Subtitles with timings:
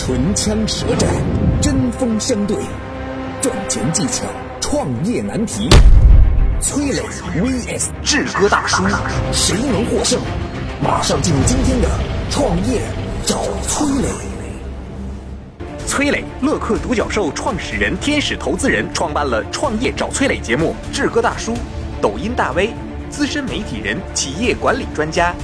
[0.00, 1.10] 唇枪舌战，
[1.60, 2.56] 针锋相对，
[3.42, 4.24] 赚钱技巧，
[4.60, 5.68] 创业难题。
[6.60, 7.02] 崔磊
[7.34, 8.84] vs 志哥大叔，
[9.32, 10.20] 谁能获胜？
[10.80, 11.88] 马上进入今天的
[12.30, 12.80] 创业
[13.26, 14.08] 找崔磊。
[15.84, 20.76] 崔磊，乐客独角兽创始人、天使投资人，创办了《创业找崔磊》节目。
[20.92, 21.54] 志哥大叔，
[22.00, 22.72] 抖音大 V，
[23.10, 25.34] 资深媒体人，企业管理专家。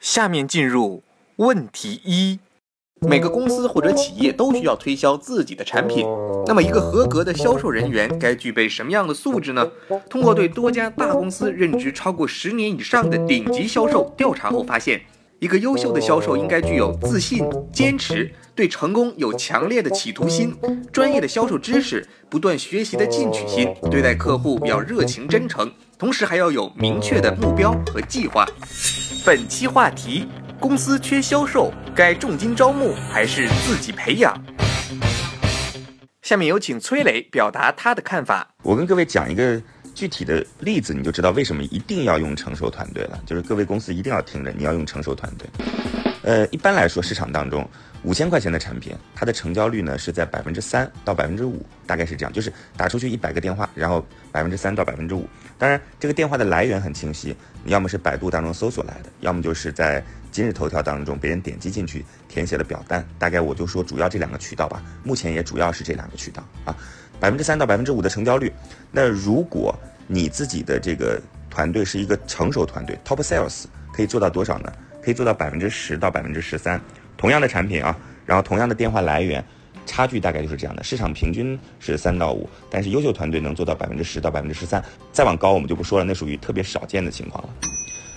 [0.00, 1.02] 下面进入
[1.34, 2.38] 问题一。
[3.08, 6.06] 每个公司或者企业都需要推销自己的产品，
[6.46, 9.68] 那么一个合格的销售人员该具备什么样的素质呢？
[10.10, 15.00] 通过对多家大公司任职超过十年以上的顶级销售调查后发现，
[15.38, 20.54] 一个优秀的销售应该具有自信、坚持、对成功有强烈的企图心、
[20.92, 28.44] 专业的销售知识、不断学习的进取心，对待客户要热情真诚，同时还要有明确的目标和计划。
[29.24, 30.26] 本期话题。
[30.58, 34.34] 公司缺销售，该重金招募还是自己培养？
[36.22, 38.48] 下面有请崔磊表达他的看法。
[38.62, 39.60] 我跟各位讲一个
[39.94, 43.20] 具体的例子，你就知道为什么一定要用成熟团队了。
[43.26, 45.46] 就是各位公司一定要听着，你要用成熟团队。
[46.22, 47.68] 呃，一般来说，市场当中
[48.02, 52.32] 五千块钱的产品，它的成交率呢是在百分之三到百分之五，大概是这样。
[52.32, 55.28] 就是打出去一百个电话，然后百分之三到百分之五。
[55.58, 60.02] 当然，这个电话的来源很清晰，你要么是百度当中搜索来的，要么就是在。
[60.36, 64.82] 今日头条当中，别人点击进去填写了表单，大概我就说主要这两个渠道吧。
[65.02, 66.76] 目前也主要是这两个渠道啊，
[67.18, 68.52] 百分之三到百分之五的成交率。
[68.92, 69.74] 那如果
[70.06, 74.70] 你自己的这个团队是一个成熟团队，top sales 可以做到多少呢？
[75.02, 76.78] 可以做到百分之十到百分之十三。
[77.16, 79.42] 同样的产品啊，然后同样的电话来源，
[79.86, 80.84] 差距大概就是这样的。
[80.84, 84.84] 市场平均是三到五，但是优秀团队能做到百分之十到百分之十三。
[85.14, 87.48] 再往高我们就不说了，那属于特别少见的情况了。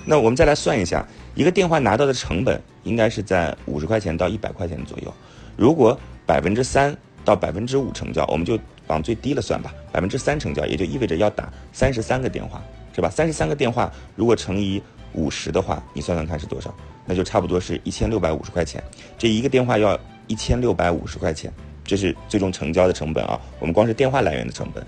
[0.05, 1.05] 那我们再来算一下，
[1.36, 5.14] 一个电话拿到的成本应该是在五十块钱到一百块钱左右。
[5.55, 12.64] 如果百分之三到百分之五成交，我们就往最低了算吧，百分之三成交，也就意味着要打三十三个电话，
[12.95, 13.09] 是吧？
[13.09, 14.82] 三十三个电话如果乘以
[15.14, 16.73] 五十的话，你算算看是多少？
[17.05, 18.83] 那就差不多是一千六百五十块钱。
[19.17, 21.52] 这一个电话要一千六百五十块钱，
[21.83, 23.39] 这是最终成交的成本啊。
[23.59, 24.83] 我们光是电话来源的成本。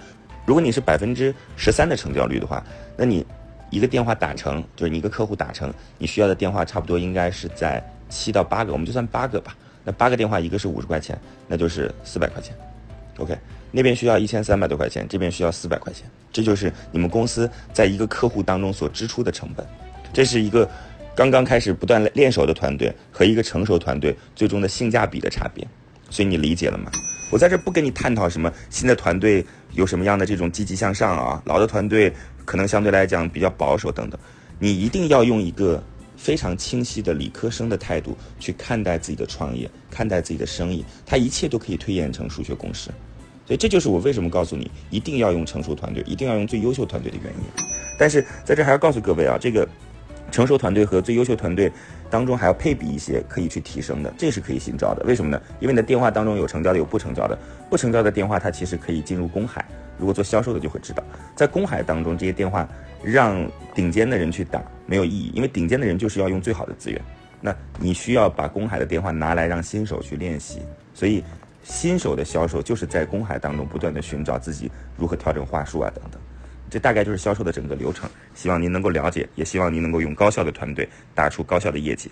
[0.46, 2.64] 如果你是百分之十三的成交率的话，
[2.98, 3.26] 那你。
[3.72, 9.56] 一个电话打成，就是你一个客户打成，你需要的电话差不多应该是在七到八个，我们就算八个吧。
[9.84, 12.56] 那八个电话一个是五十块钱，那就是四百块钱。
[13.18, 13.36] OK，
[13.72, 19.66] 那边需要一千三百多块钱，这边需要四百块钱，这就是你们公司在一个客户当中所支出的成本。
[20.14, 20.70] 这是一个
[21.16, 25.66] 刚刚开始不断练手的团队和一个成熟团队最终的性价比的差别。
[26.10, 26.92] 所以你理解了吗？
[27.32, 32.14] 我在这不跟你探讨什么新的团队有什么样的这种积极向上啊，老的团队。
[32.46, 34.20] 可能相对来讲比较保守等等，
[34.60, 35.82] 你一定要用一个
[36.18, 42.90] 非常清晰的理科生的态度去看待自己的创业，看待自己的生意，它一切都可以推演成数学公式。
[43.46, 47.66] 所以这就是我为什么告诉你一定要用成熟团队，一定要用最优秀团队的原因。
[47.98, 49.68] 但是在这还要告诉各位啊，这个
[50.30, 51.72] 成熟团队和最优秀团队
[52.10, 55.04] 当中还要配比一些可以去提升的，这是可以新招的。
[55.06, 55.42] 为什么呢？
[55.60, 57.38] 因为你的电话当中有成交的，有不成交的，
[57.70, 59.66] 不成交的电话它其实可以进入公海。
[59.98, 61.04] 如果做销售的就会知道，
[61.36, 62.68] 在公海当中，这些电话
[63.04, 67.02] 让顶尖的人去打没有意义，因为顶尖的人就是要用最好的资源。
[67.40, 70.60] 那你需要把公海的电话拿来让新手去练习，
[70.94, 71.24] 所以
[71.64, 76.22] 新手的销售就是在公海当中不断的寻找自己如何调整话术啊等等，
[76.72, 78.10] 这大概就是销售的整个流程。
[78.34, 82.10] 希望您能够了解，也希望您能够用高效的团队打出高效的业绩。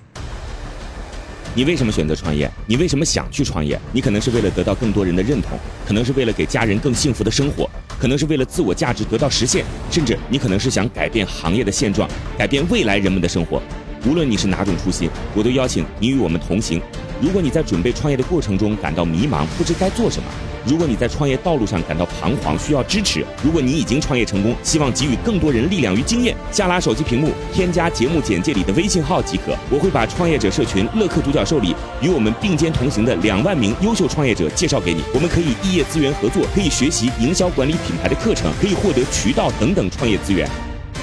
[1.55, 2.51] 你为什么选择创业？
[2.67, 3.79] 你为什么想去创业？
[3.93, 13.61] 你可能是为了得到更多人的认同，可能是为了给家人更幸福的生活，可能是为了自我价值得到实现，甚至你可能是想改变行业的现状，改变未来人们的生活。
[14.05, 16.81] 无论你是哪种初心，我都邀请你与我们同行。
[17.21, 20.29] 如果你在准备创业的过程中感到迷茫，不知该做什么；
[20.65, 29.53] 如果你在创业道路上感到彷徨，需要支持；如果你已经创业成功，希望给予更多人力量与经验，下拉手机屏幕，添加节目简介里的微信号即可。
[29.69, 35.03] 我会把创业者社群乐客独角兽里与我们并肩同行的两万名优秀创业者介绍给你。
[35.13, 40.49] 我们可以异业资源合作，可以学习营销管理品牌的课程，可以获得渠道等等创业资源。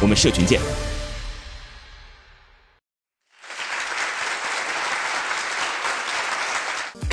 [0.00, 0.58] 我们社群见。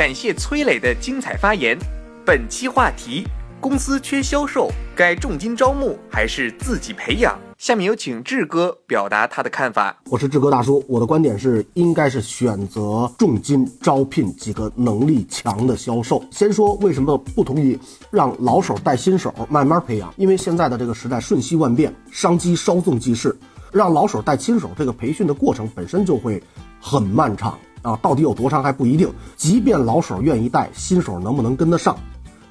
[0.03, 1.79] 感谢崔磊的精彩发言。
[2.25, 3.25] 本期话题：
[3.61, 7.39] 公司缺销售，该重金招募还是自己培养？
[7.57, 9.95] 下面有请志哥表达他的看法。
[10.09, 16.21] 我是志哥大叔，我的观点是，应该是选择重金招聘几个能力强的销售。
[16.29, 17.79] 先说为什么不同意
[18.11, 20.13] 让老手带新手慢慢培养？
[20.17, 23.33] 因为现在的这个时代瞬息万变，商机稍纵即逝，
[23.71, 26.43] 让老手带新手，这个培训的过程本身就会
[26.81, 27.57] 很漫长。
[27.83, 29.07] 啊，到底有多长还不一定。
[29.37, 31.95] 即便老手愿意带，新手能不能跟得上？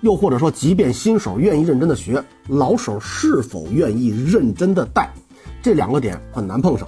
[0.02, 5.08] 又或者说，即便新手愿意认真的学，老手是否愿意认真的带？
[5.62, 6.86] 这两个点很难碰上。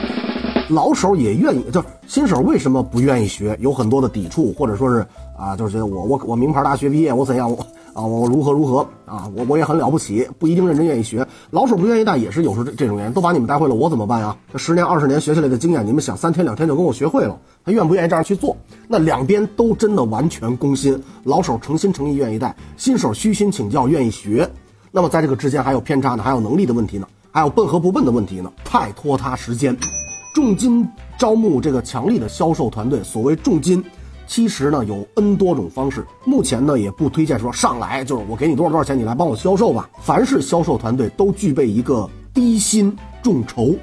[0.68, 3.56] 老手也愿意，就是新手为什么不愿意学？
[3.60, 5.06] 有很多的抵触，或者说是
[5.38, 11.26] 啊，就是觉得我我我名牌大学毕业，我怎样我啊我如何如何啊，我我也很了不起，不一定认真愿意学。
[11.50, 14.36] 老手不愿意带也是有时候这种原因，都把你们带会了，我怎么办呀？
[14.52, 18.56] 这十年二十年学下来的经验，你们想三天两天就跟我学会了，他愿不愿意这样去做？
[18.88, 24.50] 那两边都真的完全攻心，老手诚心诚意愿意带，新手虚心请教愿意学，
[24.90, 29.76] 那么在这个之间还有偏差呢，还有能力的问题呢，还有笨和不笨的问题呢，太拖沓时间。
[30.34, 30.84] 重金
[31.16, 33.84] 招募这个强力的销售团队，所谓重金，
[34.26, 36.06] 其实呢有 N 多种方式。
[36.24, 39.88] 目前呢也不推荐说上来就是我给你多少多少钱，你来帮我销售吧。
[40.00, 43.74] 凡是销售团队都具备一个低薪众筹。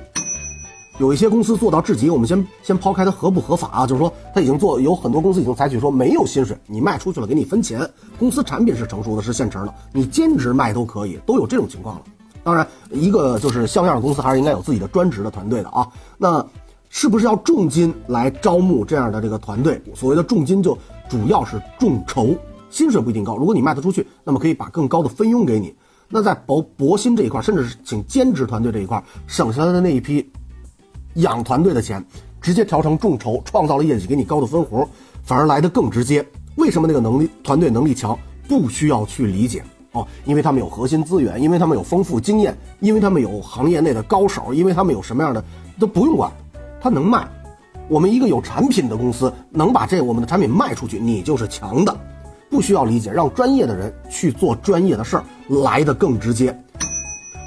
[1.00, 7.90] 有一些公司做到至极，我们先先抛开它合不合法啊，就是说他已经做有很多公司已经采取说没有薪水，你卖出去了给你分钱，
[8.20, 12.02] 公司产品是成熟的，是现成的，你兼职卖都可以，都有这种情况了。
[12.44, 15.88] 当然，一个就是像样的公司还是应该有自己的专职的团队的啊。
[16.18, 16.46] 那
[16.94, 19.82] 是不是要重金来招募这样的这个团队？
[19.96, 20.78] 所谓的重金就
[21.10, 22.36] 主要是众筹，
[22.70, 23.38] 薪水不一定高。
[23.38, 25.74] 如果你卖得出去，那么可以把更高的分佣给你。
[26.10, 30.30] 那在博博薪这一块，甚至是请兼职团队这一块，省下来的那一批
[31.14, 32.06] 养团队的钱，
[32.42, 34.86] 直接调成众筹，创造了业绩，给你高的分红，
[35.24, 36.24] 反而来得更直接。
[36.58, 39.64] 为什么那个能力团队能力强，不需要去理解？
[39.94, 45.42] 哦，因为他们有核心资源，因为他们有丰富经验，因为他们有行业内的高手，因为他们有什么样的
[45.80, 46.30] 都不用管，
[46.82, 47.28] 他能卖。
[47.88, 51.96] 我们一个有产品的公司能把这我们的产品卖出去，你就是强的，
[52.50, 55.24] 不需要理解，让专业的人去做专业的事儿，
[55.64, 56.58] 来的更直接。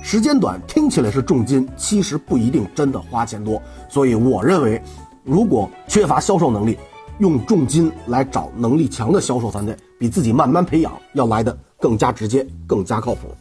[0.02, 3.60] 时间短，听起来是重金，其实不一定真的花钱多。
[3.88, 4.82] 所以我认为，
[5.24, 6.78] 如果缺乏销售能力，
[7.18, 11.56] 用重金来找能力强的销售团队，比自己慢慢培养要来的。
[11.80, 13.34] 更加直接，更加靠谱。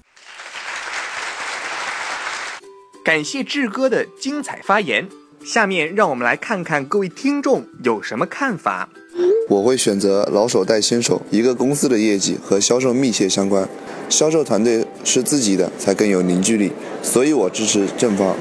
[3.05, 5.07] 感谢志哥的精彩发言。
[5.45, 8.87] 下面让我们来看看各位听众有什么看法。
[9.49, 11.21] 我会选择老手带新手。
[11.29, 13.67] 一个公司的业绩和销售密切相关，
[14.07, 18.33] 销售团队是自己的才更有凝聚力，所以我支持正方。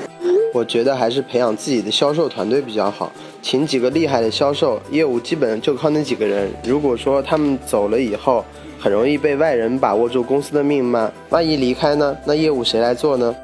[0.55, 3.13] 我觉得还是培养自己的销售团队比较好，
[3.43, 6.49] 请几个厉害的销售，业务基本就靠那几个人。
[6.65, 8.45] 如果说他们走了以后，
[8.79, 12.17] 很容易被外人把握住公司的命脉，万一离开呢？
[12.25, 13.35] 那业务谁来做呢？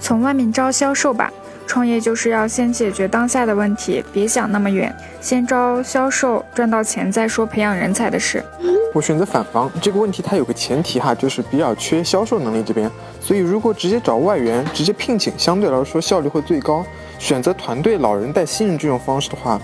[0.00, 1.32] 从外面招销售吧，
[1.66, 8.42] 创业就是要先解决当下的问题，别想那么远，先招销售赚到钱再说培养人才的事。
[8.94, 12.90] 我选择反方，这个问题它有个前提哈，就是比较缺销售能力这边，
[13.20, 16.84] 所以如果直接找外援，直接聘请，相对来说效率会最高。
[17.18, 19.60] 选择团队老人带新人这种方式的话。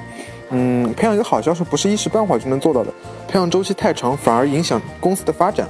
[0.50, 2.93] 嗯，培养一个好销售不是一时半会儿就能做到的，
[3.26, 5.66] 培养周期太长，反而影响公司的发展。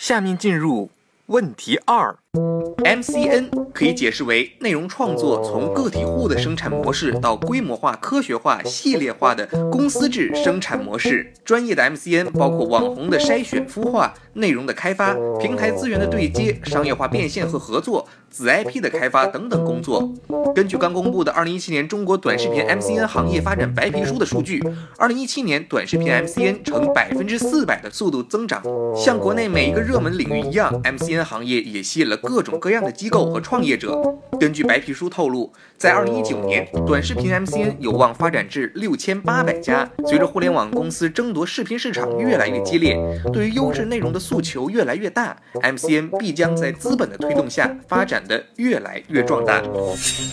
[0.00, 0.90] 下面进入
[1.26, 2.16] 问题二。
[2.34, 11.32] MCN 可以解释为内容创作从个体户的生产模式到规模化、科学化、系列化的公司制生产模式。
[11.44, 20.12] 专业的 MCN 包括网红的筛选、孵化、内容的开发、平台资源的对接、商业化变现和合作、子 IP 的开发等等工作。
[20.54, 24.62] 根据刚公布的《二零一七年中国短视频 MCN 行业发展白皮书》的数据，
[24.96, 28.62] 二零一七年短视频 MCN 呈百分之四百的速度增长。
[28.96, 34.00] 像国内每一个热门领域一样，MCN 行业也吸引了各种各样的机构和创业者。
[34.40, 39.88] 根据白皮书透露，在二零一九年，短视频 MCN 有望发展至六千八百家。
[40.06, 42.96] 随着互联网公司争夺视频市场越来越激烈，
[43.32, 49.62] 对于优质内容的诉求越来越大，MCN 必将在资本的推动下发展的越来越壮大。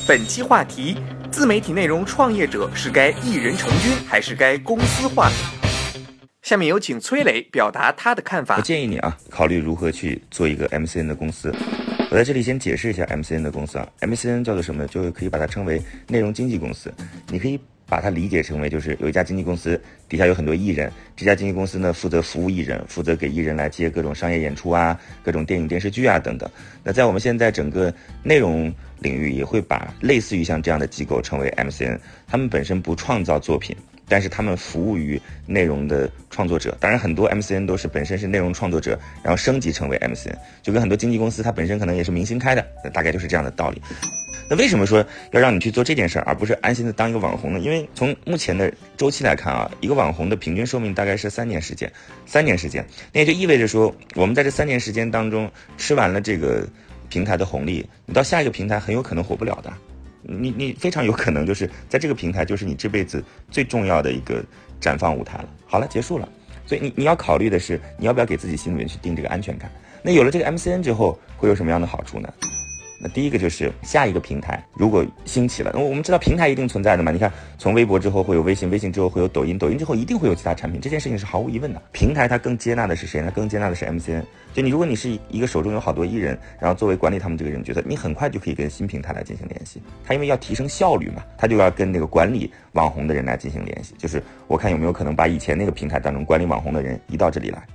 [0.07, 0.95] 本期话题：
[1.31, 5.29] 自媒体内容创业者是该一人成军，还是该公司化？
[6.41, 8.57] 下面有请崔磊表达他的看法。
[8.57, 11.53] 我建议你啊，考虑如何去做一个 MCN 的公司。
[12.11, 14.85] 我在这里先解释一下 MCN 的公司啊，MCN 叫做什么？
[14.85, 16.93] 就可以把它称为内容经纪公司。
[17.29, 26.51] 你可以把它理解成为，就是有一家经纪公司，底下有很多艺人，这家经纪公司呢负责服务艺人，负责给艺人来接各种商业演出啊，各种电影电视剧啊等等。
[26.83, 33.73] 那在我们现在整个内容领域，也会把类似于像这样的机构称为 MCN，他们本身不创造作品。
[34.11, 43.81] 但是他们服务于内容的创作者，当然很多 MCN 都是本身是内容创作者，然后升级成为 MCN，就跟很多经纪公司它本身可能也是明星开的，那大概就是这样的道理。
[44.49, 47.59] 那为什么说要让你去做这件事儿，而不是安心的当一个网红呢？
[47.61, 51.89] 因为从目前的周期来看啊，一个网红的平均寿命大概是三年时间，
[52.25, 56.67] 三年时间，那也就意味着说，我们在这三年时间当中吃完了这个
[57.07, 59.71] 平台的红利，你到下一个平台很有可能火不了的。
[60.21, 64.43] 你你非常有可能就是在这个平台就是你这辈子最重要的一个
[64.79, 65.49] 绽放舞台了。
[65.65, 66.27] 好了，结束了。
[66.65, 69.69] 所以你你要考虑的是，你要不要给自己心里面去定这个安全感？
[70.03, 72.31] 那有了这个 MCN 之后，会有什么样的好处呢？
[73.03, 77.11] 那第一个就是下一个平台如果兴起了，那我们知道平台一定存在的嘛？
[77.11, 81.81] 你看，从微博之后会有微信，微信之后会有抖音，抖音之后一定会有其他产品，这件事情是毫无疑问的。
[81.91, 83.31] 平台它更接纳的是谁呢？
[83.31, 84.23] 更接纳的是 MCN。
[84.53, 89.81] 就你如果你是一个手中有好多艺人，然后作为管理他们这个人角色，你很快就可以跟新平台来进行联系。
[90.05, 93.95] 他因为要提升效率嘛，他就要跟那个管理网红的人来进行联系。
[93.97, 97.65] 就是我看有没有可能把以前那个平台当中管理网红的人移到这里来。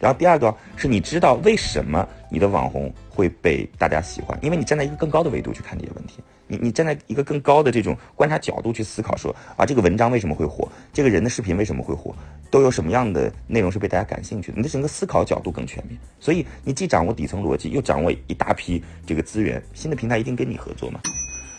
[0.00, 12.14] 然后第二个是你知道为什么你的网红会被大家喜欢，因为你站在一个更高的维度去看这些问题，你你站在一个更高的这种观察角度去思考，说啊这个文章为什么会火，这个人的视频为什么会火，
[12.50, 21.00] 都有什么样的内容是被大家感兴趣的，你的整个思考角度更全面，所以你既掌握底层逻辑，又掌握一大批这个资源，新的平台一定跟你合作嘛。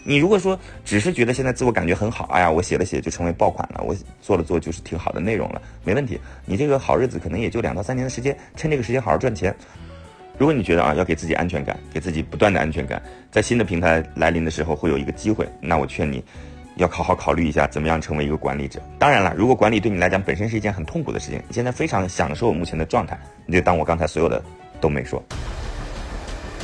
[0.09, 6.17] 你如果说只是觉得现在自我感觉很好，哎呀，我写了写就成为爆款了，我做了做就是挺好的内容了，没问题。
[6.45, 9.53] 你这个好日子可能也就两到三年的时间，趁这个时间好好赚钱。
[10.37, 16.23] 如果你觉得啊，要给自己安全感，给自己不断的安全感，在新的平台来临的时候会有一个机会，那我劝你，
[16.77, 18.81] 要好好考虑一下怎么样成为一个管理者。
[18.97, 24.41] 当然了，如果管理对你来讲本身是一件很痛苦的事情，你现在非常享受目前的状态，你就当我刚才所有的
[24.79, 25.21] 都没说。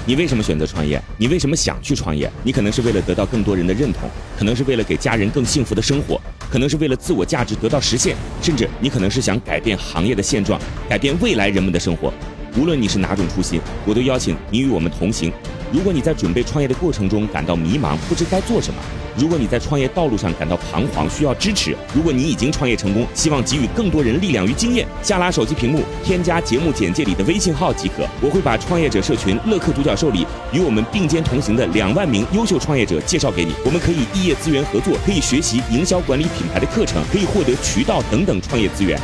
[0.06, 1.02] 你为什么选择创业？
[1.18, 2.30] 你为什么想去创业？
[2.44, 6.20] 你可能是为了得到更多人的认同，可能是为了给家人更幸福的生活，
[6.50, 12.14] 可能是为了自我价值得到实现，甚至你可能是想改变行业的现状，改变未来人们的生活。
[12.56, 15.32] 无论你是哪种初心，我都邀请你与我们同行。
[15.72, 18.80] 如果你在准备创业的过程中感到迷茫，不知该做什么；
[19.18, 28.08] 如果你在创业道路上感到彷徨，需要支持；如果你已经创业成功，希望给予更多人力量与经验，下拉手机屏幕，添加节目简介里的微信号即可。
[28.22, 33.52] 我会把创业者社群乐客独角兽里与我们并肩同行的两万名优秀创业者介绍给你。
[33.66, 39.00] 我们可以异业资源合作，可以学习营销管理品牌的课程，可以获得渠道等等创业资源。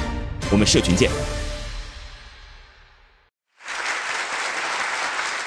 [0.52, 1.10] 我们社群见。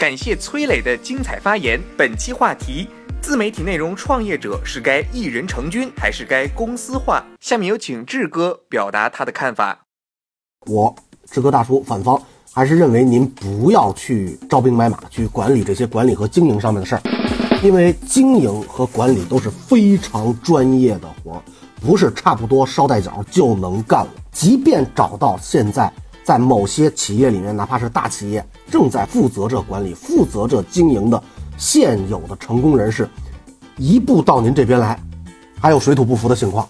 [0.02, 1.80] 感谢崔磊的精彩发言。
[1.96, 2.88] 本期话题：
[3.20, 7.22] 自媒体内容创业者是该一人成军，还是该公司化？
[7.38, 9.78] 下面有请志哥表达他的看法。
[10.66, 10.92] 我
[11.30, 12.20] 志哥大叔反方
[12.52, 17.02] 还是认为您不要去招兵买马去管理这些管理和经营上面的事儿，
[17.62, 21.42] 因为经营和管理都是非常专业的活儿，
[21.80, 24.10] 不是差不多捎带脚就能干了。
[24.32, 25.92] 即便找到现在。
[26.24, 31.22] 在某些企业里面，哪怕是大企业，正在负责着管理、负责着经营的
[31.56, 33.08] 现有的成功人士，
[33.76, 34.98] 一步到您这边来，
[35.60, 36.66] 还有水土不服的情况。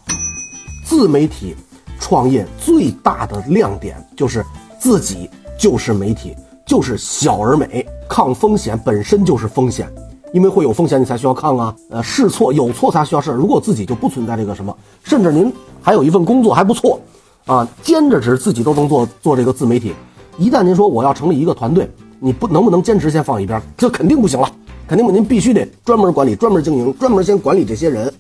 [0.85, 1.55] 自媒体
[2.01, 4.45] 创业最大的亮点就是
[4.79, 5.29] 自己
[5.59, 6.35] 就是媒体，
[6.67, 9.87] 就是小而美，抗风险本身就是风险，
[10.33, 11.75] 因为会有风险你才需要抗啊。
[11.91, 13.31] 呃，试错有错才需要试。
[13.31, 16.99] 如果自己就不存在这个什么，甚至您还有一份工作还不错。
[17.47, 19.93] 啊，兼着职自己都能做做这个自媒体，
[20.39, 24.49] 一旦您说我要成立一个团队，你不能不能兼职先放一边，这肯定不行了，
[24.87, 28.13] 肯定不，您必须得专门管理、专门经营、专门先管理这些人，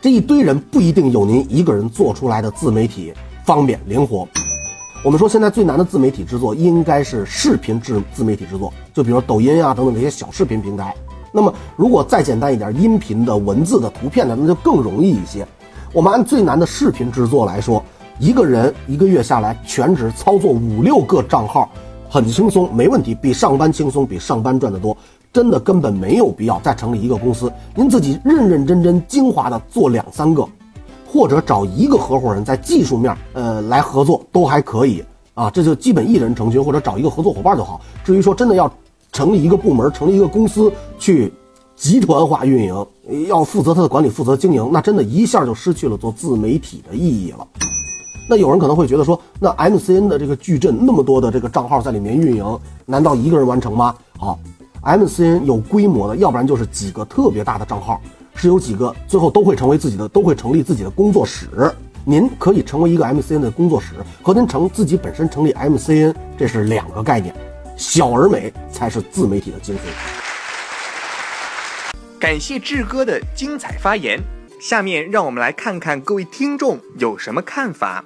[0.00, 3.12] 这一堆人不一定有您一个人做出来的自媒体
[3.44, 4.26] 方便灵活。
[5.02, 10.94] 我们说现在最难的自媒体制作应该是视频制自媒体制作，就比如抖音啊等等这些小视频平台。
[11.32, 15.44] 那么如果再简单一点，音频的、文字的、图片的，那就更容易一些。
[15.92, 17.82] 我们按最难的视频制作来说。
[18.20, 21.70] 一个人一个月下来全职操作五六个账号，
[22.06, 24.94] 很轻松，没问题，比上班轻松，比上班赚得多，
[25.32, 27.50] 真的根本没有必要再成立一个公司。
[27.74, 30.46] 您自己认认真真、精华的做两三个，
[31.10, 37.80] 或者找一个合伙人，在技术面呃来合作都还可以啊，这就基本一人成群，或者找一个合作伙伴就好。
[38.04, 38.70] 至于说真的要
[39.12, 41.32] 成立一个部门、成立一个公司去
[41.74, 42.86] 集团化运营，
[43.28, 47.46] 要负责它的管理、负责经营，那真的一下就失去了做自媒体的意义了。
[48.30, 53.92] 那有人可能会觉得说，那 MCN 的这个矩阵那么多的这个账号在里面运营，难道一个人完成吗？
[54.16, 54.38] 好
[54.84, 58.00] ，MCN 有规模的，要不然就是几个特别大的账号，
[58.36, 61.48] 是有几个最后都会成为自己的，都会成立自己的工作室。
[62.04, 67.34] 您可以成为一个 MCN 的工作室，和您成自己本身成立 MCN 这是两个概念，
[67.76, 69.80] 小而美才是自媒体的精髓。
[72.20, 74.20] 感谢志哥的精彩发言，
[74.60, 78.04] 下面让我们来看看各位听众有什么看法。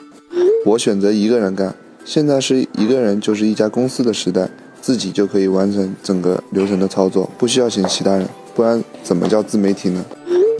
[0.64, 1.74] 我选择一个人干。
[2.04, 4.48] 现在是一个人就是一家公司的时代，
[4.80, 10.04] 自己就可以完成整个流程的操作，不需要请其他人，不然怎么叫自媒体呢？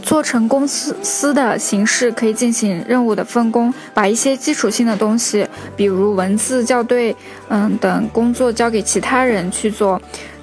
[0.03, 7.15] 做成公司司的形式，可以进行任务的分工，把一些基础性的东西，比如文字校对，
[7.49, 9.99] 嗯等工作交给其他人去做，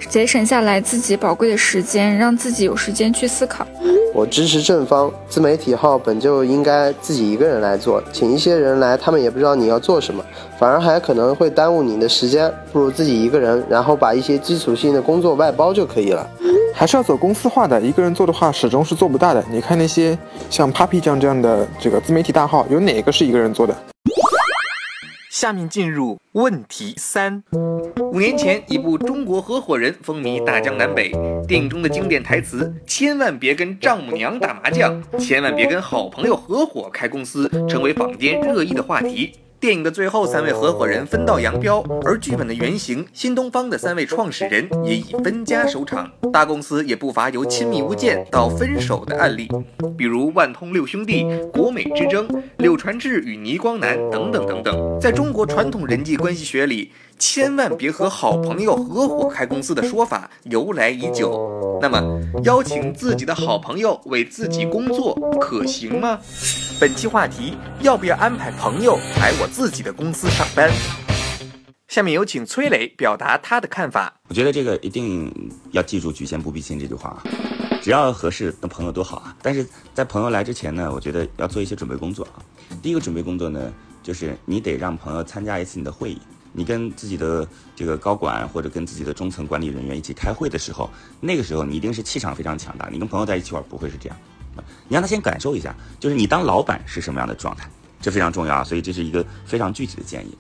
[0.09, 3.65] 节省下来自己宝贵的时间，让自己有时间去思考。
[4.15, 10.23] 我支持正方，自媒体号本就应该自己一个人来做，请一些人来，他们也不知道你要做什么，
[10.59, 16.29] 反而还可能会耽误你的时间，不如自己一个人，然后把一些基础性的工作外包就可以了。
[16.75, 19.43] 还是要走公司化的，一个人做的话始终是做不大的。
[19.51, 20.19] 你看那些
[20.51, 23.75] 像 Papi 酱这样的这个自媒体大号，有哪个是一个人做的？
[25.43, 27.43] 下面进入问题三。
[28.13, 31.11] 五年前，一部《中国合伙人》风靡大江南北，
[31.49, 39.33] 电影中的经典台词“千万别跟丈母娘打麻将，千万别跟好朋友合伙开公司”成为坊间热议的话题。
[39.63, 46.11] 电影的最后，三位合伙人分道扬镳，而剧本的原型新东方的三位创始人也以分家收场。
[46.33, 49.49] 大公司也不乏由亲密无间到分手的案例，
[49.97, 52.29] 比如万通六兄弟、国美之争、
[52.59, 54.99] 柳传志与倪光南等等等等。
[55.01, 56.91] 在中国传统人际关系学里，
[57.23, 61.79] 千万别和好朋友合伙开公司的说法由来已久。
[61.81, 66.19] 那么，邀请自己的好朋友为自己工作可行吗？
[66.81, 70.69] 本期话题：要不要安排朋友来我自己的公司上班？
[71.87, 74.13] 下面有请崔磊表达他的看法。
[74.29, 75.33] 我觉得这个一定
[75.71, 77.23] 要记住“举贤不避亲”这句话啊，
[77.81, 79.37] 只要合适，那朋友多好啊。
[79.41, 79.65] 但是
[79.95, 82.43] 在朋友来之前呢，我觉得要做一些准备工作啊。
[82.83, 86.21] 第一个准备工作呢，就是你得让朋友参加一次你的会议。
[86.53, 90.89] 你跟自己的这个高管或者跟自己的中层管理人员一起开会的时候，
[91.21, 92.89] 那个时候你一定是气场非常强大。
[92.93, 94.17] 你跟朋友在一起玩不会是这样。
[94.87, 97.67] 你让他先感受一下，就是你当老板是什么样的状态，
[98.03, 98.63] 这非常重要啊。
[98.63, 100.37] 所以这是一个非常具体的建议。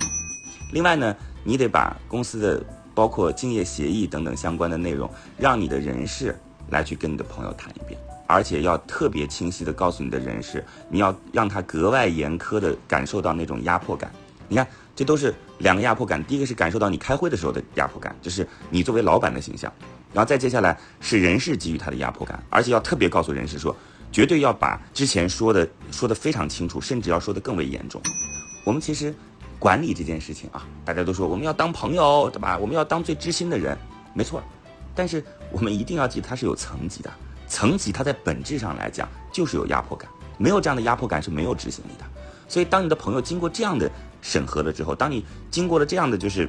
[0.72, 2.62] 另外呢，你得把公司的
[2.94, 6.38] 包括竞业协议等等相关的内容，让你的人事
[6.68, 14.12] 来去跟你的朋友谈一遍，而且要特别清晰的告诉你的人事，你要让他格外严苛的感受到那种压迫感。
[14.46, 16.22] 你看，这都是两个压迫感。
[16.24, 19.72] 第一个是感受到你开会的时候的压迫感，就是你作为老板的形象。
[20.12, 23.74] 然后再接下来是人事给予他的压迫感，而且要特别告诉人事说。
[24.12, 27.98] 绝对要把之前说的说的非常清楚，甚至要说的更为严重。
[28.62, 29.14] 我们其实
[29.58, 32.58] 管理这件事情啊，大家都说我们要当朋友，对吧？
[32.58, 33.74] 我们要当最知心的人，
[34.12, 34.42] 没错。
[34.94, 37.10] 但是我们一定要记得它是有层级的，
[37.48, 42.04] 层级它在本质上来讲就是有压迫感，没有这样的压迫感是没有执行力的。
[42.46, 43.90] 所以当你的朋友经过这样的
[44.22, 46.48] 审核了之后，当你经过了这样的就是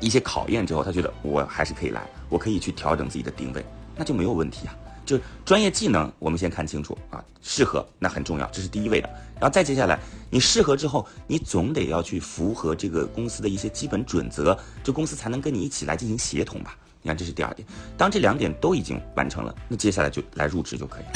[0.00, 3.62] 一些考验之后，他觉得我还是可以来，我可以去调整自己的定位，
[3.94, 4.74] 那就没有问题啊。
[5.04, 9.08] 就专业技能，我们先看清楚啊，适合那很重要，这是第一位的。
[9.40, 16.76] 然后再接下来，你适合之后，你总得要去符合这个公司的一些基本准则，这公司才能跟你一起来进行协同吧。
[17.00, 17.66] 你看，这是第二点。
[17.96, 21.12] 当这两点都已经完成了，那接下来就来入职就可以了，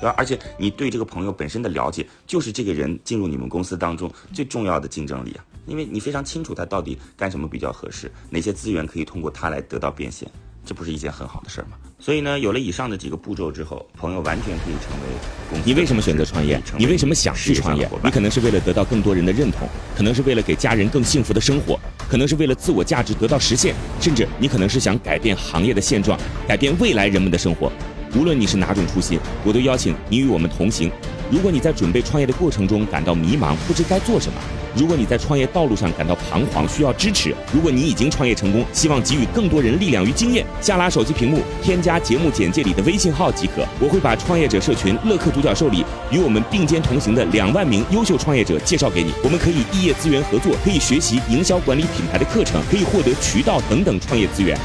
[0.00, 0.14] 对吧？
[0.16, 10.28] 而且你对这个朋友本身的了解，就是这个人进入你们公司当中最重要的竞争力啊，因为你非常清楚他到底干什么比较合适，哪些资源可以通过他来得到变现。
[10.64, 11.76] 这不是一件很好的事儿吗？
[12.00, 15.62] 所以呢，有了以上的几个步骤之后，朋友完全可以成为。
[15.64, 16.60] 你为什么选择创业？
[16.76, 17.88] 你为什么想去创业？
[18.02, 21.78] 你可能是为了得到更多人的认同，可能是为了给家人更幸福的生活，
[22.08, 27.70] 可能是为了自我价值得到实现，甚至你可能是想改变行业的现状，改变未来人们的生活。
[28.16, 30.90] 无论你是哪种初心，我都邀请你与我们同行。
[31.30, 34.40] 如果你在准备创业的过程中感到迷茫，不知该做什么。
[34.76, 43.66] 如果你在创业道路上感到彷徨，需要支持；如果你已经创业成功，希望给予更多人力量与经验，下拉手机屏幕，添加节目简介里的微信号即可。
[43.80, 49.12] 我会把创业者社群乐客独角兽里与我们并肩同行的两万名优秀创业者介绍给你。
[49.24, 54.56] 我们可以异业资源合作，可以学习营销管理品牌的课程，可以获得渠道等等创业资源。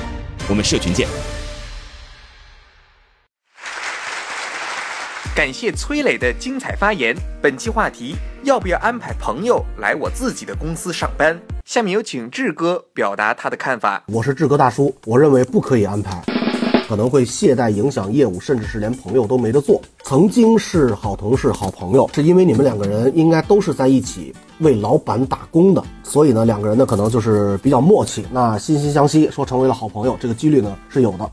[0.49, 1.07] 我们社群见。
[5.33, 7.15] 感谢崔磊的精彩发言。
[7.41, 8.13] 本期话题：
[8.43, 11.39] 要不要安排朋友来我自己的公司上班？
[11.63, 14.03] 下面有请志哥表达他的看法。
[14.07, 16.21] 我是志哥大叔，我认为不可以安排，
[16.85, 19.81] 可能会懈怠影响业务，甚至是连朋友都没得做。
[20.03, 31.31] 曾经是好同事、好朋友，是因为你们两个人应该都是在一起为老板打工的，所以呢，两个人呢可能就是比较默契，那惺惺相惜，说成为了好朋友，这个几率呢是有的。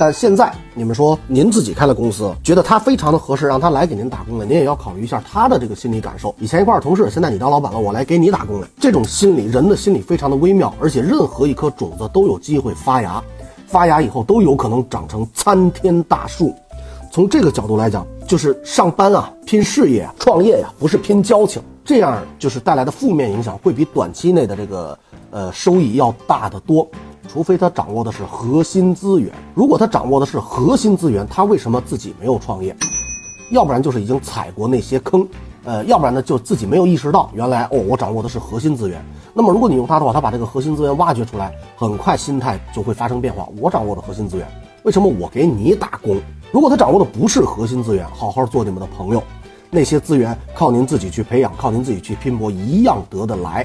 [0.00, 6.34] 但现在你们说您自己开了公司，觉得他非常的合适，让他来给您打工了，您也要考虑一下他的这个心理感受。
[6.38, 13.22] 以前一块儿同事，现在你当老板了，我来给你打工了，这种心理，人的心理非常的微妙，而且任何一颗种子都有机会发芽，
[13.66, 16.54] 发芽以后都有可能长成参天大树。
[17.12, 24.98] 从这个角度来讲，就是上班啊，拼事业、创业呀，不是拼交情，这样就是带来的负面影响会比短期内的这个
[25.30, 26.88] 呃收益要大得多。
[27.32, 32.74] 除非他掌握的是核心资源，如果他掌握的是核心资源，他为什么自己没有创业？
[33.52, 35.24] 要不然就是已经踩过那些坑，
[35.62, 39.00] 呃，要不然呢就自己没有意识到原来哦，我掌握的是核心资源。
[39.32, 43.46] 那么如果你用他的话，他把这个核心资源挖掘出来，很快心态就会发生变化。
[43.60, 44.44] 我掌握的核心资源，
[44.82, 46.20] 为什么我给你打工？
[46.50, 49.22] 如果他掌握的不是核心资源，好好做你们的朋友，
[49.70, 53.64] 那些资源靠您自己去培养，靠您自己去拼搏，一样得得来。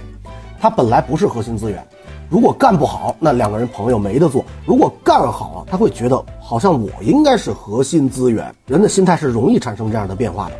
[0.60, 1.86] 他本来不是核心资源，
[2.30, 8.54] 如果干不好，那两个人朋友没得做；如果干好，他会觉得好像我应该是核心资源。
[8.66, 10.56] 人的心态是容易产生这样的变化的。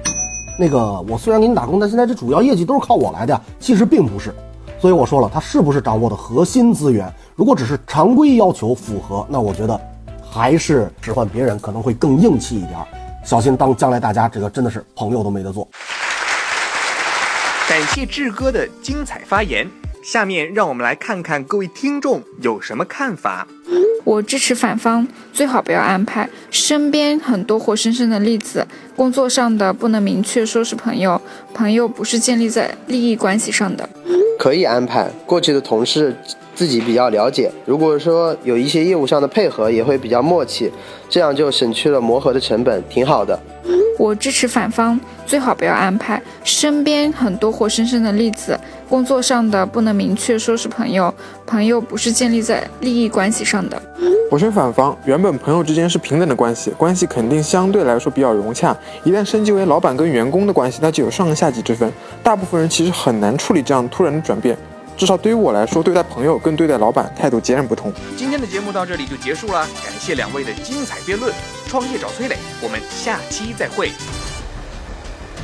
[0.60, 4.34] 那个，我虽然给你打工，但现在这主要业绩都是靠我来的呀，其实并不是。
[4.80, 7.12] 所以我说了，他是不是掌握的核心资源？
[7.36, 9.80] 如果只是常规要求符合，那我觉得
[10.32, 12.78] 还是使唤别人可能会更硬气一点。
[13.24, 15.68] 小心当将来大家这个真的是朋友都没得做。
[17.68, 19.68] 感谢志哥的精彩发言。
[20.06, 23.48] 下面让我们来看看各位听众有什么看法。
[24.04, 26.30] 我支持反方，最好不要安排。
[26.52, 31.20] 身边很多活生生的例子，工作上的不能明确说是朋友，
[31.56, 33.90] 朋友不是建立在利益关系上的。
[34.38, 36.16] 可以安排，过去的同事
[36.54, 37.52] 自己比较了解。
[37.66, 40.72] 如果说有一些业务上的配合，也会比较默契，
[41.10, 43.40] 这样就省去了磨合的成本，挺好的。
[43.98, 46.22] 我支持反方，最好不要安排。
[46.44, 51.14] 身边很多活生生的例子，工作上的不能明确说是朋友，
[51.46, 53.82] 朋友不是建立在利益关系上的。
[54.32, 58.76] 我选反方，原本朋友之间是平等的关系，关系肯定相对来说比较融洽。
[59.04, 61.92] 一旦升级为老板跟员工的关系，那就有上下级之分。
[62.24, 64.58] 大部分人其实很难处理这样突然的转变，
[64.98, 67.92] 至少对于我来说，对待朋友跟对待老板态度截然不同。
[68.16, 71.34] 今天的节目到这里就结束了，感谢两位的精彩辩论。
[71.68, 73.92] 创业找崔磊，我们下期再会。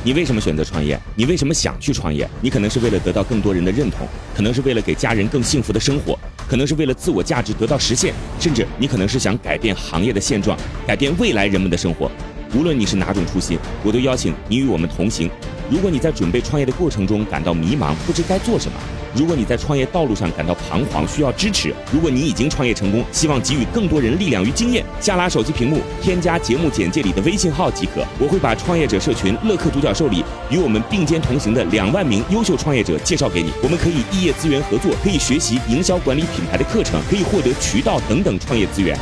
[0.02, 0.98] 你为什么选择创业？
[1.14, 2.26] 你为什么想去创业？
[2.40, 12.10] 你可能是为了得到更多人的认同，可能是为了给家人更幸福的生活，可能是为了自我价值得到实现，甚至你可能是想改变行业的现状，改变未来人们的生活。
[12.54, 15.30] 无论你是哪种初心，我都邀请你与我们同行。
[15.70, 18.78] 如果你在准备创业的过程中感到迷茫，不知该做什么；
[19.14, 28.04] 如果你在创业道路上感到彷徨，需要支持；如果你已经创业成功，希望给予更多人力量与经验，下拉手机屏幕，添加节目简介里的微信号即可。
[28.18, 33.52] 我会把创业者社群乐客独角兽里与我们并肩同行的两万名优秀创业者介绍给你。
[33.62, 38.98] 我们可以异业资源合作，可以学习营销管理品牌的课程，可以获得渠道等等创业资源。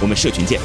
[0.00, 0.58] 我们社群见。